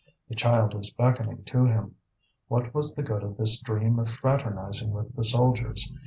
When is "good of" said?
3.03-3.37